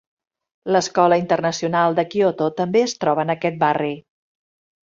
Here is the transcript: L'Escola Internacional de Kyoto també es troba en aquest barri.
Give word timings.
L'Escola 0.75 1.19
Internacional 1.23 1.97
de 2.01 2.07
Kyoto 2.15 2.49
també 2.63 2.83
es 2.89 2.99
troba 3.05 3.27
en 3.29 3.35
aquest 3.37 3.61
barri. 3.67 3.93